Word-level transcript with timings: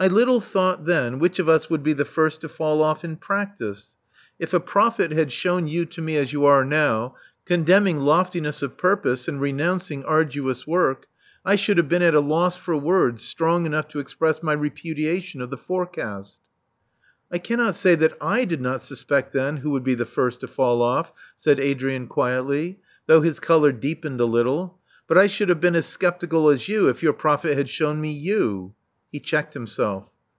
I 0.00 0.06
little 0.06 0.40
thought, 0.40 0.84
then, 0.84 1.18
which 1.18 1.40
of 1.40 1.48
us 1.48 1.68
would 1.68 1.82
be 1.82 1.92
the 1.92 2.04
first 2.04 2.40
to 2.42 2.48
fall 2.48 2.82
off 2.84 3.04
in 3.04 3.16
practice. 3.16 3.96
If 4.38 4.54
a 4.54 4.60
prophet 4.60 5.10
had 5.10 5.32
shewn 5.32 5.64
Love 5.64 5.64
Among 5.64 5.64
the 5.66 5.78
Artists 5.78 5.96
389 5.96 6.20
you 6.20 6.20
to 6.20 6.20
me 6.20 6.22
as 6.22 6.32
you 6.32 6.46
are 6.46 6.64
now, 6.64 7.14
contemning 7.46 7.98
loftiness 7.98 8.62
of 8.62 8.76
purpose 8.78 9.26
and 9.26 9.40
renouncing 9.40 10.04
arduous 10.04 10.68
work, 10.68 11.06
I 11.44 11.56
should 11.56 11.78
have 11.78 11.88
been 11.88 12.02
at 12.04 12.14
a 12.14 12.20
loss 12.20 12.56
for 12.56 12.76
words 12.76 13.24
strong 13.24 13.66
enough 13.66 13.88
to 13.88 13.98
express 13.98 14.40
my 14.40 14.52
repudiation 14.52 15.40
of 15.40 15.50
the 15.50 15.56
forecast." 15.58 16.38
*'I 17.32 17.38
cannot 17.38 17.74
say 17.74 17.96
that 17.96 18.20
/did 18.20 18.60
not 18.60 18.80
suspect 18.82 19.32
then 19.32 19.56
who 19.58 19.70
would 19.70 19.82
be 19.82 19.96
the 19.96 20.06
first 20.06 20.38
to 20.42 20.46
fall 20.46 20.78
ofif," 20.80 21.10
said 21.38 21.58
Adrian, 21.58 22.06
quietly, 22.06 22.78
though 23.08 23.22
his 23.22 23.40
color 23.40 23.72
deepened 23.72 24.20
a 24.20 24.26
little. 24.26 24.78
But 25.08 25.18
I 25.18 25.26
should 25.26 25.48
have 25.48 25.58
been 25.60 25.74
as 25.74 25.86
sceptical 25.86 26.50
as 26.50 26.68
you, 26.68 26.88
if 26.88 27.02
your 27.02 27.14
prophet 27.14 27.58
had 27.58 27.68
shewn 27.68 28.00
me 28.00 28.12
you 28.12 28.74
*' 29.10 29.10
He 29.10 29.20
checked 29.20 29.54
himself. 29.54 30.10